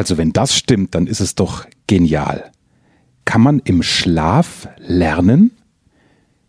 [0.00, 2.52] Also wenn das stimmt, dann ist es doch genial.
[3.26, 5.50] Kann man im Schlaf lernen?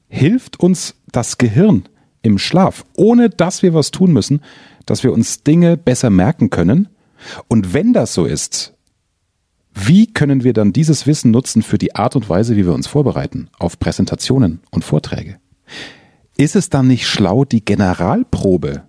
[0.07, 1.83] Hilft uns das Gehirn
[2.21, 4.39] im Schlaf, ohne dass wir was tun müssen,
[4.85, 6.87] dass wir uns Dinge besser merken können?
[7.49, 8.73] Und wenn das so ist,
[9.73, 12.87] wie können wir dann dieses Wissen nutzen für die Art und Weise, wie wir uns
[12.87, 15.39] vorbereiten auf Präsentationen und Vorträge?
[16.37, 18.83] Ist es dann nicht schlau, die Generalprobe,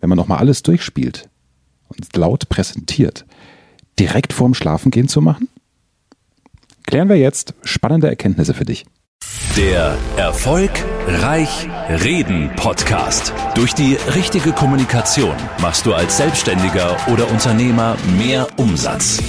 [0.00, 1.28] wenn man nochmal alles durchspielt
[1.94, 3.24] und laut präsentiert,
[3.98, 5.48] direkt vorm Schlafengehen zu machen?
[6.86, 8.84] Klären wir jetzt spannende Erkenntnisse für dich.
[9.56, 10.70] Der Erfolg
[11.06, 13.32] Reich Reden Podcast.
[13.54, 19.22] Durch die richtige Kommunikation machst du als Selbstständiger oder Unternehmer mehr Umsatz.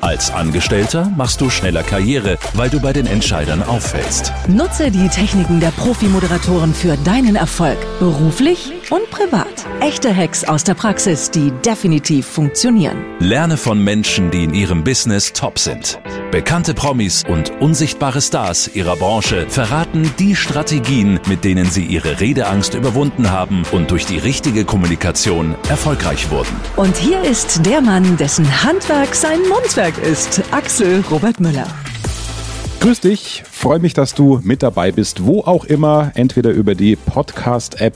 [0.00, 4.32] Als Angestellter machst du schneller Karriere, weil du bei den Entscheidern auffällst.
[4.48, 9.66] Nutze die Techniken der Profi-Moderatoren für deinen Erfolg, beruflich und privat.
[9.80, 12.96] Echte Hacks aus der Praxis, die definitiv funktionieren.
[13.18, 16.00] Lerne von Menschen, die in ihrem Business top sind.
[16.30, 22.74] Bekannte Promis und unsichtbare Stars ihrer Branche verraten die Strategien, mit denen sie ihre Redeangst
[22.74, 26.54] überwunden haben und durch die richtige Kommunikation erfolgreich wurden.
[26.76, 31.66] Und hier ist der Mann, dessen Handwerk sein Mundwerk ist, Axel Robert Müller.
[32.80, 36.96] Grüß dich, freue mich, dass du mit dabei bist, wo auch immer, entweder über die
[36.96, 37.94] Podcast-App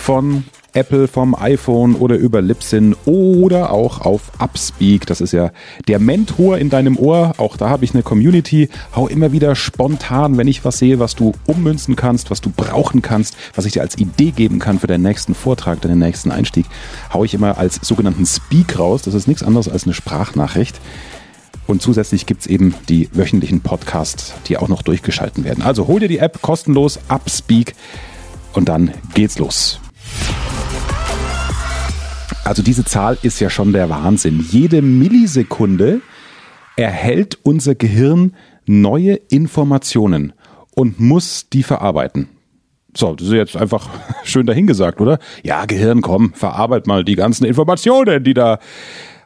[0.00, 5.06] von Apple vom iPhone oder über Libsyn oder auch auf Upspeak.
[5.06, 5.50] Das ist ja
[5.88, 7.34] der Mentor in deinem Ohr.
[7.38, 8.68] Auch da habe ich eine Community.
[8.94, 13.02] Hau immer wieder spontan, wenn ich was sehe, was du ummünzen kannst, was du brauchen
[13.02, 16.66] kannst, was ich dir als Idee geben kann für deinen nächsten Vortrag, deinen nächsten Einstieg,
[17.12, 19.02] hau ich immer als sogenannten Speak raus.
[19.02, 20.80] Das ist nichts anderes als eine Sprachnachricht.
[21.66, 25.62] Und zusätzlich gibt es eben die wöchentlichen Podcasts, die auch noch durchgeschalten werden.
[25.62, 27.74] Also hol dir die App kostenlos, Upspeak
[28.54, 29.80] und dann geht's los.
[32.44, 34.44] Also diese Zahl ist ja schon der Wahnsinn.
[34.50, 36.00] Jede Millisekunde
[36.76, 38.34] erhält unser Gehirn
[38.66, 40.32] neue Informationen
[40.74, 42.28] und muss die verarbeiten.
[42.96, 43.88] So, das ist jetzt einfach
[44.24, 45.18] schön dahingesagt, oder?
[45.44, 48.58] Ja, Gehirn, komm, verarbeit mal die ganzen Informationen, die da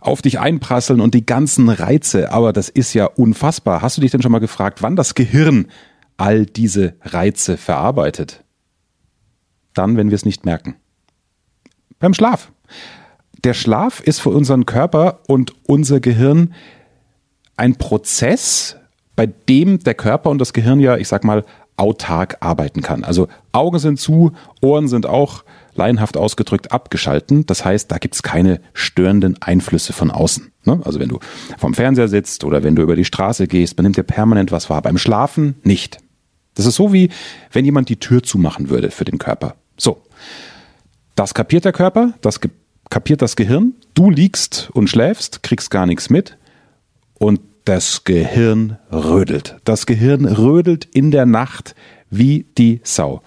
[0.00, 2.30] auf dich einprasseln und die ganzen Reize.
[2.32, 3.80] Aber das ist ja unfassbar.
[3.80, 5.68] Hast du dich denn schon mal gefragt, wann das Gehirn
[6.16, 8.44] all diese Reize verarbeitet?
[9.72, 10.76] Dann, wenn wir es nicht merken.
[12.00, 12.52] Beim Schlaf
[13.44, 16.54] der Schlaf ist für unseren Körper und unser Gehirn
[17.56, 18.76] ein Prozess,
[19.16, 21.44] bei dem der Körper und das Gehirn ja, ich sag mal,
[21.76, 23.04] autark arbeiten kann.
[23.04, 25.44] Also Augen sind zu, Ohren sind auch
[25.74, 27.46] laienhaft ausgedrückt abgeschalten.
[27.46, 30.52] Das heißt, da gibt's keine störenden Einflüsse von außen.
[30.64, 30.80] Ne?
[30.84, 31.18] Also wenn du
[31.58, 34.70] vom Fernseher sitzt oder wenn du über die Straße gehst, man nimmt dir permanent was
[34.70, 34.82] wahr.
[34.82, 35.98] Beim Schlafen nicht.
[36.54, 37.10] Das ist so wie,
[37.50, 39.56] wenn jemand die Tür zumachen würde für den Körper.
[39.76, 40.02] So.
[41.16, 42.40] Das kapiert der Körper, das
[42.94, 46.38] kapiert das Gehirn, du liegst und schläfst, kriegst gar nichts mit
[47.14, 49.56] und das Gehirn rödelt.
[49.64, 51.74] Das Gehirn rödelt in der Nacht
[52.08, 53.20] wie die Sau.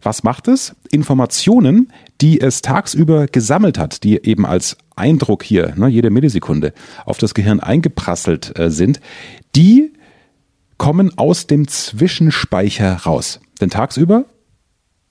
[0.00, 0.74] Was macht es?
[0.90, 1.92] Informationen,
[2.22, 6.72] die es tagsüber gesammelt hat, die eben als Eindruck hier, ne, jede Millisekunde,
[7.04, 9.02] auf das Gehirn eingeprasselt äh, sind,
[9.54, 9.92] die
[10.78, 13.40] kommen aus dem Zwischenspeicher raus.
[13.60, 14.24] Denn tagsüber,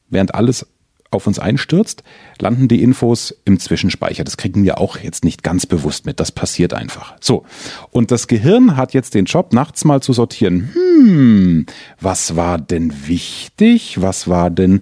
[0.10, 0.66] während alles
[1.12, 2.04] auf uns einstürzt,
[2.40, 4.24] landen die Infos im Zwischenspeicher.
[4.24, 6.20] Das kriegen wir auch jetzt nicht ganz bewusst mit.
[6.20, 7.16] Das passiert einfach.
[7.20, 7.46] So.
[7.92, 10.70] Und das Gehirn hat jetzt den Job, nachts mal zu sortieren.
[10.74, 11.66] Hm,
[12.00, 14.02] was war denn wichtig?
[14.02, 14.82] Was war denn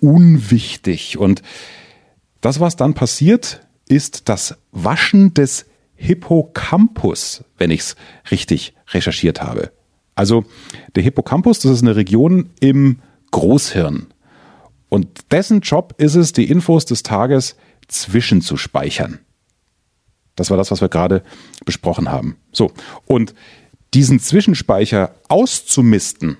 [0.00, 1.18] unwichtig?
[1.18, 1.42] Und
[2.40, 7.96] das, was dann passiert, ist das Waschen des Hippocampus, wenn ich es
[8.30, 9.72] richtig recherchiert habe.
[10.14, 10.44] Also
[10.94, 13.00] der Hippocampus, das ist eine Region im
[13.30, 14.06] Großhirn.
[14.88, 17.56] Und dessen Job ist es, die Infos des Tages
[17.88, 19.20] zwischenzuspeichern.
[20.36, 21.22] Das war das, was wir gerade
[21.64, 22.36] besprochen haben.
[22.52, 22.70] So.
[23.06, 23.34] Und
[23.94, 26.36] diesen Zwischenspeicher auszumisten,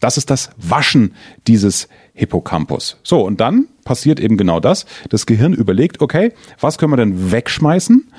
[0.00, 1.14] das ist das Waschen
[1.46, 2.96] dieses Hippocampus.
[3.02, 4.86] So, und dann passiert eben genau das.
[5.10, 8.10] Das Gehirn überlegt, okay, was können wir denn wegschmeißen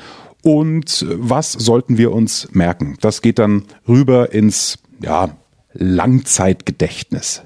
[0.43, 2.97] und was sollten wir uns merken?
[3.01, 5.35] Das geht dann rüber ins, ja,
[5.73, 7.43] Langzeitgedächtnis.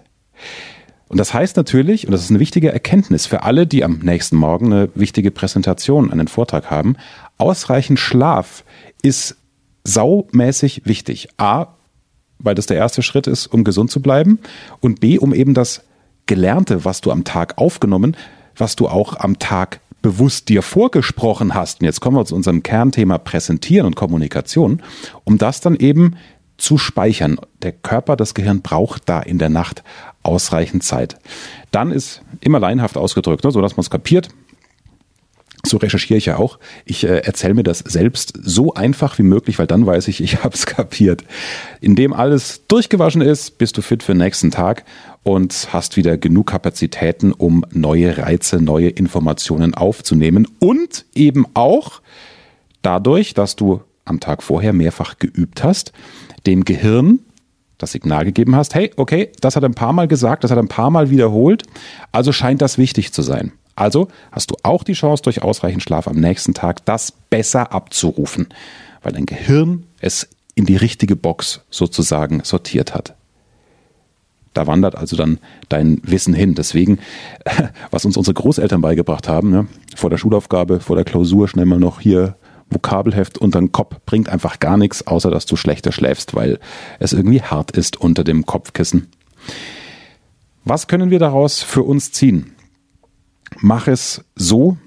[1.08, 4.36] Und das heißt natürlich, und das ist eine wichtige Erkenntnis für alle, die am nächsten
[4.36, 6.96] Morgen eine wichtige Präsentation, einen Vortrag haben,
[7.38, 8.64] ausreichend Schlaf
[9.02, 9.38] ist
[9.84, 11.30] saumäßig wichtig.
[11.38, 11.68] A,
[12.40, 14.40] weil das der erste Schritt ist, um gesund zu bleiben.
[14.82, 15.84] Und B, um eben das
[16.26, 18.18] Gelernte, was du am Tag aufgenommen,
[18.58, 22.64] was du auch am Tag bewusst dir vorgesprochen hast, und jetzt kommen wir zu unserem
[22.64, 24.82] Kernthema Präsentieren und Kommunikation,
[25.24, 26.16] um das dann eben
[26.58, 27.40] zu speichern.
[27.62, 29.84] Der Körper, das Gehirn braucht da in der Nacht
[30.26, 31.18] ausreichend Zeit.
[31.72, 34.30] Dann ist immer leinhaft ausgedrückt, ne, so dass man es kapiert.
[35.66, 36.60] so recherchiere ich ja auch.
[36.86, 40.44] Ich äh, erzähle mir das selbst so einfach wie möglich, weil dann weiß ich, ich
[40.44, 41.24] habe es kapiert.
[41.82, 44.86] Indem alles durchgewaschen ist, bist du fit für den nächsten Tag
[45.24, 52.02] und hast wieder genug Kapazitäten, um neue Reize, neue Informationen aufzunehmen und eben auch
[52.84, 55.92] dadurch, dass du am Tag vorher mehrfach geübt hast,
[56.46, 57.20] dem Gehirn
[57.78, 60.58] das Signal gegeben hast, hey, okay, das hat er ein paar Mal gesagt, das hat
[60.58, 61.64] er ein paar Mal wiederholt,
[62.12, 63.52] also scheint das wichtig zu sein.
[63.76, 68.48] Also hast du auch die Chance, durch ausreichend Schlaf am nächsten Tag das besser abzurufen,
[69.04, 73.16] weil dein Gehirn es in die richtige Box sozusagen sortiert hat.
[74.54, 76.56] Da wandert also dann dein Wissen hin.
[76.56, 77.00] Deswegen,
[77.92, 81.78] was uns unsere Großeltern beigebracht haben, ne, vor der Schulaufgabe, vor der Klausur schnell mal
[81.78, 82.38] noch hier
[82.70, 86.60] Vokabelheft unter den Kopf, bringt einfach gar nichts, außer dass du schlechter schläfst, weil
[87.00, 89.08] es irgendwie hart ist unter dem Kopfkissen.
[90.64, 92.56] Was können wir daraus für uns ziehen?
[93.62, 94.78] mach es so,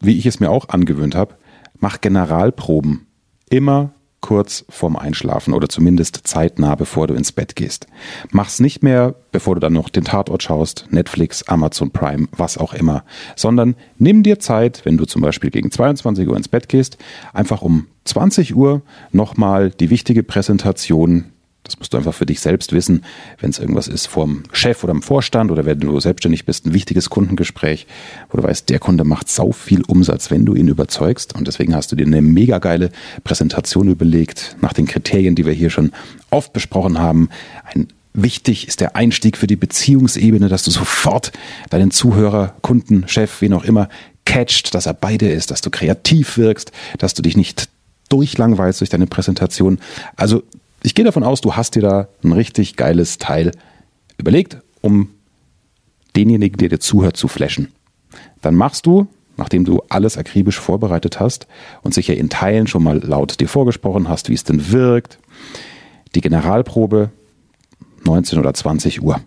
[0.00, 1.34] wie ich es mir auch angewöhnt habe.
[1.78, 3.06] Mach Generalproben.
[3.50, 7.86] Immer kurz vorm Einschlafen oder zumindest zeitnah, bevor du ins Bett gehst.
[8.30, 12.74] Mach's nicht mehr, bevor du dann noch den Tatort schaust, Netflix, Amazon Prime, was auch
[12.74, 13.04] immer,
[13.36, 16.98] sondern nimm dir Zeit, wenn du zum Beispiel gegen 22 Uhr ins Bett gehst,
[17.32, 18.82] einfach um 20 Uhr
[19.12, 21.32] nochmal die wichtige Präsentation
[21.66, 23.04] das musst du einfach für dich selbst wissen,
[23.40, 26.74] wenn es irgendwas ist vom Chef oder im Vorstand oder wenn du selbstständig bist, ein
[26.74, 27.86] wichtiges Kundengespräch,
[28.30, 31.34] wo du weißt, der Kunde macht sau viel Umsatz, wenn du ihn überzeugst.
[31.34, 32.90] Und deswegen hast du dir eine mega geile
[33.24, 35.92] Präsentation überlegt, nach den Kriterien, die wir hier schon
[36.30, 37.28] oft besprochen haben.
[37.64, 37.88] Ein
[38.18, 41.32] Wichtig ist der Einstieg für die Beziehungsebene, dass du sofort
[41.68, 43.90] deinen Zuhörer, Kunden, Chef, wen auch immer,
[44.24, 47.68] catcht, dass er bei dir ist, dass du kreativ wirkst, dass du dich nicht
[48.08, 49.78] durchlangweilst durch deine Präsentation.
[50.16, 50.44] Also
[50.86, 53.50] ich gehe davon aus, du hast dir da ein richtig geiles Teil
[54.18, 55.10] überlegt, um
[56.14, 57.72] denjenigen, der dir zuhört, zu flashen.
[58.40, 61.48] Dann machst du, nachdem du alles akribisch vorbereitet hast
[61.82, 65.18] und sicher in Teilen schon mal laut dir vorgesprochen hast, wie es denn wirkt,
[66.14, 67.10] die Generalprobe
[68.04, 69.20] 19 oder 20 Uhr.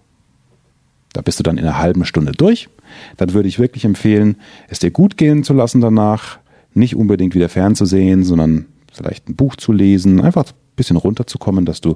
[1.11, 2.69] Da bist du dann in einer halben Stunde durch.
[3.17, 4.37] Dann würde ich wirklich empfehlen,
[4.69, 6.39] es dir gut gehen zu lassen danach,
[6.73, 8.67] nicht unbedingt wieder fernzusehen, sondern
[8.99, 10.43] vielleicht ein Buch zu lesen, einfach
[10.75, 11.95] bisschen runterzukommen, dass du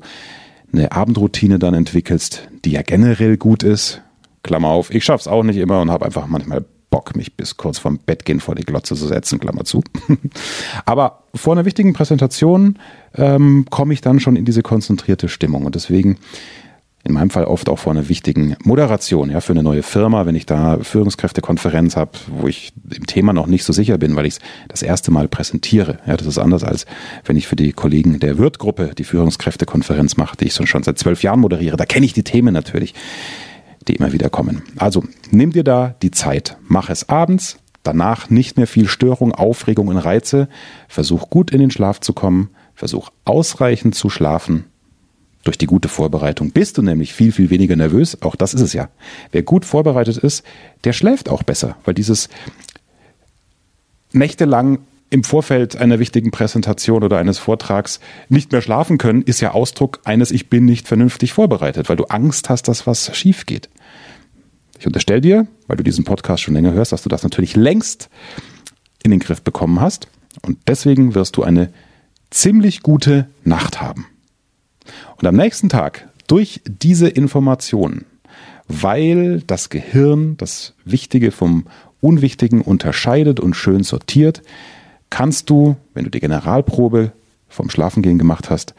[0.72, 4.02] eine Abendroutine dann entwickelst, die ja generell gut ist.
[4.42, 7.80] Klammer auf, ich schaff's auch nicht immer und habe einfach manchmal Bock, mich bis kurz
[7.80, 9.84] vorm Bett gehen vor die Glotze zu setzen, Klammer zu.
[10.86, 12.78] Aber vor einer wichtigen Präsentation
[13.16, 16.18] ähm, komme ich dann schon in diese konzentrierte Stimmung und deswegen
[17.06, 20.36] in meinem Fall oft auch vor einer wichtigen Moderation, ja, für eine neue Firma, wenn
[20.36, 24.36] ich da Führungskräftekonferenz habe, wo ich im Thema noch nicht so sicher bin, weil ich
[24.36, 24.40] es
[24.70, 26.00] das erste Mal präsentiere.
[26.08, 26.86] Ja, das ist anders als
[27.26, 31.24] wenn ich für die Kollegen der Wirtgruppe die Führungskräftekonferenz mache, die ich schon seit zwölf
[31.24, 31.76] Jahren moderiere.
[31.76, 32.94] Da kenne ich die Themen natürlich,
[33.88, 34.62] die immer wieder kommen.
[34.78, 39.90] Also nimm dir da die Zeit, mach es abends, danach nicht mehr viel Störung, Aufregung
[39.90, 40.48] und Reize,
[40.88, 44.66] versuch gut in den Schlaf zu kommen, versuch ausreichend zu schlafen
[45.44, 48.22] durch die gute Vorbereitung bist du nämlich viel, viel weniger nervös.
[48.22, 48.90] Auch das ist es ja.
[49.32, 50.44] Wer gut vorbereitet ist,
[50.86, 52.30] der schläft auch besser, weil dieses
[54.14, 54.80] nächtelang
[55.10, 58.00] im Vorfeld einer wichtigen Präsentation oder eines Vortrags
[58.30, 62.06] nicht mehr schlafen können, ist ja Ausdruck eines Ich bin nicht vernünftig vorbereitet, weil du
[62.06, 63.70] Angst hast, dass was schief geht.
[64.80, 68.10] Ich unterstelle dir, weil du diesen Podcast schon länger hörst, dass du das natürlich längst
[69.04, 70.08] in den Griff bekommen hast.
[70.42, 71.72] Und deswegen wirst du eine
[72.32, 74.08] ziemlich gute Nacht haben.
[75.24, 78.04] Und am nächsten Tag, durch diese Informationen,
[78.68, 81.64] weil das Gehirn das Wichtige vom
[82.02, 84.42] Unwichtigen unterscheidet und schön sortiert,
[85.10, 87.14] kannst du, wenn du die Generalprobe
[87.48, 88.76] vom Schlafengehen gemacht hast,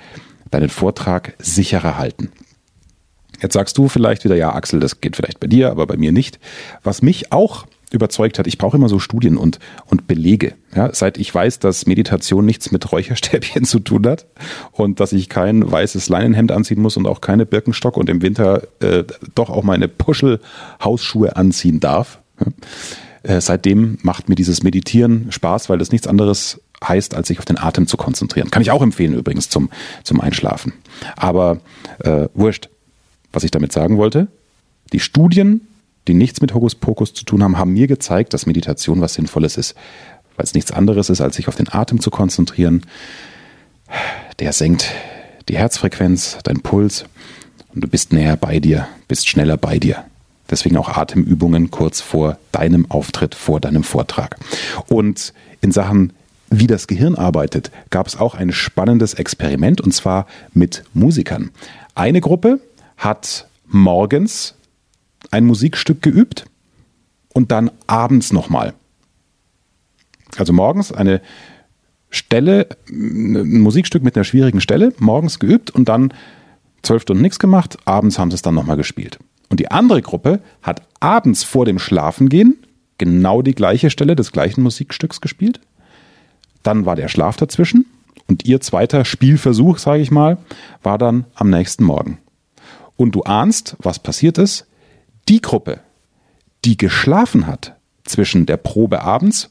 [0.50, 2.30] deinen Vortrag sicherer halten.
[3.40, 6.12] Jetzt sagst du vielleicht wieder, ja, Axel, das geht vielleicht bei dir, aber bei mir
[6.12, 6.38] nicht.
[6.82, 10.54] Was mich auch überzeugt hat, ich brauche immer so Studien und, und Belege.
[10.74, 14.26] Ja, seit ich weiß, dass Meditation nichts mit Räucherstäbchen zu tun hat
[14.72, 18.62] und dass ich kein weißes Leinenhemd anziehen muss und auch keine Birkenstock und im Winter
[18.80, 22.18] äh, doch auch meine Puschel-Hausschuhe anziehen darf.
[22.40, 27.38] Ja, äh, seitdem macht mir dieses Meditieren Spaß, weil das nichts anderes heißt, als sich
[27.38, 28.50] auf den Atem zu konzentrieren.
[28.50, 29.70] Kann ich auch empfehlen übrigens zum,
[30.02, 30.74] zum Einschlafen.
[31.16, 31.60] Aber
[32.00, 32.68] äh, wurscht,
[33.32, 34.28] was ich damit sagen wollte.
[34.92, 35.62] Die Studien
[36.08, 39.74] die nichts mit Hokuspokus zu tun haben, haben mir gezeigt, dass Meditation was Sinnvolles ist,
[40.36, 42.82] weil es nichts anderes ist, als sich auf den Atem zu konzentrieren.
[44.38, 44.90] Der senkt
[45.48, 47.04] die Herzfrequenz, dein Puls
[47.74, 50.04] und du bist näher bei dir, bist schneller bei dir.
[50.50, 54.36] Deswegen auch Atemübungen kurz vor deinem Auftritt, vor deinem Vortrag.
[54.88, 56.12] Und in Sachen,
[56.50, 61.50] wie das Gehirn arbeitet, gab es auch ein spannendes Experiment und zwar mit Musikern.
[61.94, 62.60] Eine Gruppe
[62.96, 64.54] hat morgens
[65.34, 66.44] ein Musikstück geübt
[67.32, 68.72] und dann abends nochmal.
[70.36, 71.20] Also morgens eine
[72.08, 76.14] Stelle, ein Musikstück mit einer schwierigen Stelle, morgens geübt und dann
[76.82, 79.18] zwölf Stunden nichts gemacht, abends haben sie es dann nochmal gespielt.
[79.50, 82.56] Und die andere Gruppe hat abends vor dem Schlafengehen
[82.98, 85.58] genau die gleiche Stelle des gleichen Musikstücks gespielt.
[86.62, 87.86] Dann war der Schlaf dazwischen
[88.28, 90.38] und ihr zweiter Spielversuch, sage ich mal,
[90.84, 92.18] war dann am nächsten Morgen.
[92.94, 94.68] Und du ahnst, was passiert ist.
[95.28, 95.80] Die Gruppe,
[96.64, 99.50] die geschlafen hat zwischen der Probe abends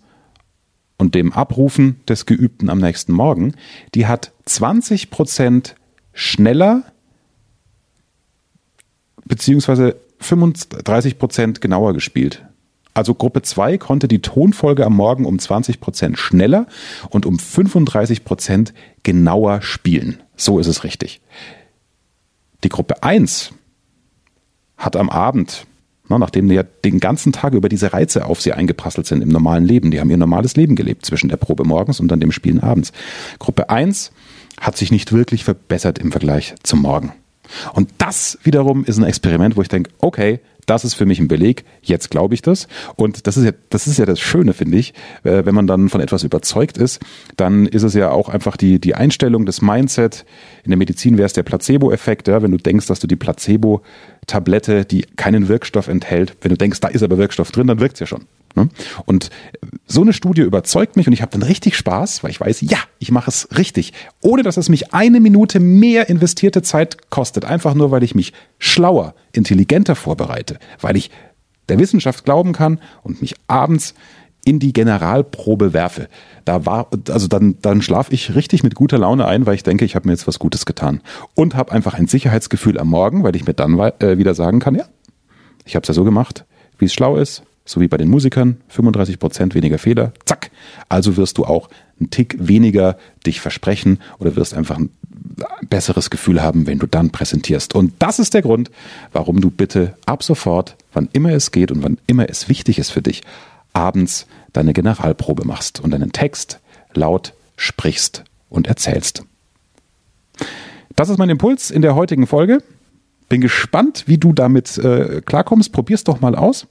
[0.98, 3.56] und dem Abrufen des Geübten am nächsten Morgen,
[3.96, 5.75] die hat 20 Prozent
[6.13, 6.84] schneller
[9.25, 12.46] beziehungsweise 35 Prozent genauer gespielt.
[12.94, 16.68] Also Gruppe 2 konnte die Tonfolge am Morgen um 20 Prozent schneller
[17.10, 20.22] und um 35 Prozent genauer spielen.
[20.36, 21.22] So ist es richtig.
[22.63, 23.53] Die Gruppe 1
[24.84, 25.66] hat am Abend,
[26.10, 29.66] nachdem die ja den ganzen Tag über diese Reize auf sie eingeprasselt sind im normalen
[29.66, 32.60] Leben, die haben ihr normales Leben gelebt zwischen der Probe morgens und dann dem Spielen
[32.60, 32.92] abends.
[33.40, 34.12] Gruppe 1
[34.60, 37.13] hat sich nicht wirklich verbessert im Vergleich zum Morgen.
[37.74, 41.27] Und das wiederum ist ein Experiment, wo ich denke, okay, das ist für mich ein
[41.27, 42.67] Beleg, jetzt glaube ich das.
[42.96, 44.93] Und das ist ja, das ist ja das Schöne, finde ich,
[45.24, 47.01] äh, wenn man dann von etwas überzeugt ist,
[47.38, 50.25] dann ist es ja auch einfach die, die Einstellung, das Mindset.
[50.63, 54.86] In der Medizin wäre es der Placebo-Effekt, ja, wenn du denkst, dass du die Placebo-Tablette,
[54.86, 58.00] die keinen Wirkstoff enthält, wenn du denkst, da ist aber Wirkstoff drin, dann wirkt es
[58.01, 58.25] ja schon.
[58.56, 58.70] Ne?
[59.06, 59.30] Und
[59.86, 62.78] so eine Studie überzeugt mich und ich habe dann richtig Spaß, weil ich weiß, ja,
[63.00, 67.74] ich mache es richtig, ohne dass es mich eine Minute mehr investierte Zeit kostet, einfach
[67.74, 71.10] nur, weil ich mich schlauer, intelligenter vorbereite, weil ich
[71.70, 73.94] der Wissenschaft glauben kann und mich abends
[74.46, 76.10] in die Generalprobe werfe.
[76.46, 79.86] Da war, also dann, dann schlafe ich richtig mit guter Laune ein, weil ich denke,
[79.86, 81.02] ich habe mir jetzt was Gutes getan.
[81.34, 84.76] Und habe einfach ein Sicherheitsgefühl am Morgen, weil ich mir dann äh, wieder sagen kann,
[84.76, 84.86] ja,
[85.64, 86.46] ich habe es ja so gemacht,
[86.78, 90.51] wie es schlau ist, so wie bei den Musikern, 35 Prozent weniger Fehler, zack.
[90.89, 94.89] Also wirst du auch einen Tick weniger dich versprechen oder wirst einfach ein
[95.70, 97.74] besseres Gefühl haben, wenn du dann präsentierst.
[97.75, 98.70] Und das ist der Grund,
[99.12, 102.91] warum du bitte ab sofort, wann immer es geht und wann immer es wichtig ist
[102.91, 103.24] für dich,
[103.72, 106.60] abends deine Generalprobe machst und deinen Text
[106.93, 109.24] laut sprichst und erzählst.
[110.96, 112.62] Das ist mein Impuls in der heutigen Folge.
[113.29, 115.72] Bin gespannt, wie du damit äh, klarkommst.
[115.72, 116.67] Probier's doch mal aus.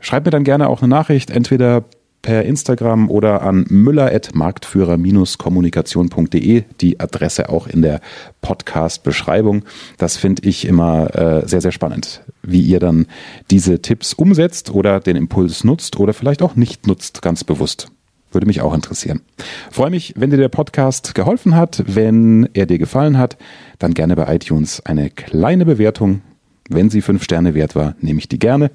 [0.00, 1.84] Schreib mir dann gerne auch eine Nachricht, entweder
[2.26, 8.00] per Instagram oder an müller.marktführer-kommunikation.de, die Adresse auch in der
[8.40, 9.62] Podcast-Beschreibung.
[9.96, 13.06] Das finde ich immer äh, sehr, sehr spannend, wie ihr dann
[13.52, 17.92] diese Tipps umsetzt oder den Impuls nutzt oder vielleicht auch nicht nutzt, ganz bewusst.
[18.32, 19.20] Würde mich auch interessieren.
[19.70, 21.84] Freue mich, wenn dir der Podcast geholfen hat.
[21.86, 23.36] Wenn er dir gefallen hat,
[23.78, 26.22] dann gerne bei iTunes eine kleine Bewertung.
[26.68, 28.72] Wenn sie fünf Sterne wert war, nehme ich die gerne.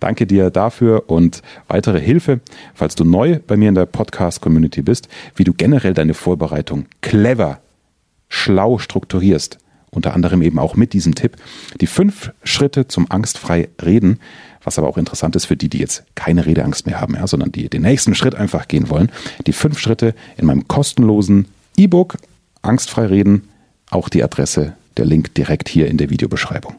[0.00, 2.40] Danke dir dafür und weitere Hilfe,
[2.74, 7.60] falls du neu bei mir in der Podcast-Community bist, wie du generell deine Vorbereitung clever,
[8.28, 9.58] schlau strukturierst.
[9.90, 11.36] Unter anderem eben auch mit diesem Tipp.
[11.80, 14.18] Die fünf Schritte zum angstfrei reden,
[14.62, 17.52] was aber auch interessant ist für die, die jetzt keine Redeangst mehr haben, ja, sondern
[17.52, 19.10] die den nächsten Schritt einfach gehen wollen.
[19.46, 21.46] Die fünf Schritte in meinem kostenlosen
[21.76, 22.16] E-Book
[22.62, 23.48] Angstfrei reden.
[23.90, 26.74] Auch die Adresse, der Link direkt hier in der Videobeschreibung.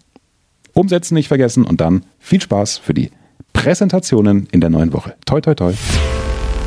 [0.78, 3.12] Umsetzen nicht vergessen und dann viel Spaß für die
[3.54, 5.16] Präsentationen in der neuen Woche.
[5.26, 5.74] Toi, toi, toi.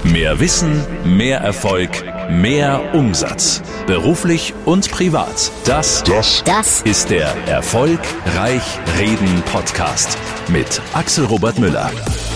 [0.02, 1.90] Mehr Wissen, mehr Erfolg,
[2.30, 3.62] mehr Umsatz.
[3.86, 5.52] Beruflich und privat.
[5.64, 8.62] Das, das, das ist der Erfolgreich
[8.98, 10.16] Reden Podcast
[10.48, 11.90] mit Axel Robert Müller.